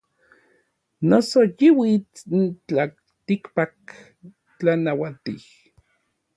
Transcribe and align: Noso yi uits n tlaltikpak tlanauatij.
Noso 1.09 1.39
yi 1.57 1.67
uits 1.83 2.19
n 2.39 2.41
tlaltikpak 2.67 3.77
tlanauatij. 4.57 5.41